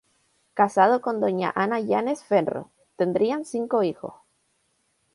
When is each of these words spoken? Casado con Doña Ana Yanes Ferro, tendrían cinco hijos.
Casado 0.55 0.99
con 0.99 1.19
Doña 1.21 1.53
Ana 1.55 1.79
Yanes 1.79 2.23
Ferro, 2.23 2.71
tendrían 2.95 3.45
cinco 3.45 3.83
hijos. 3.83 4.15